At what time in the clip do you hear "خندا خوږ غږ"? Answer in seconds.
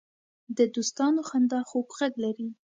1.29-2.13